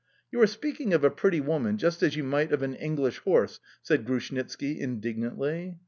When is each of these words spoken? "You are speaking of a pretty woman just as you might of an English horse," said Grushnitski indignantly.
"You 0.31 0.41
are 0.41 0.47
speaking 0.47 0.95
of 0.95 1.03
a 1.03 1.11
pretty 1.11 1.39
woman 1.39 1.77
just 1.77 2.01
as 2.01 2.15
you 2.15 2.23
might 2.23 2.51
of 2.51 2.63
an 2.63 2.73
English 2.73 3.19
horse," 3.19 3.59
said 3.83 4.03
Grushnitski 4.03 4.79
indignantly. 4.79 5.77